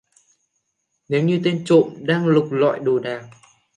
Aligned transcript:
Nếu 1.09 1.23
như 1.23 1.41
tên 1.43 1.63
trộm 1.65 1.93
đang 1.99 2.25
lục 2.27 2.47
lọi 2.51 2.79
đồ 2.79 2.99
đạc 2.99 3.25